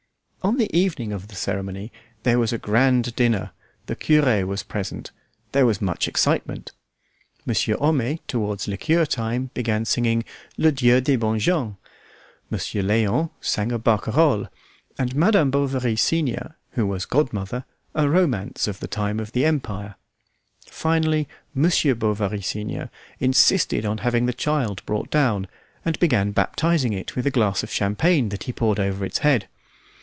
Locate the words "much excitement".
5.79-6.71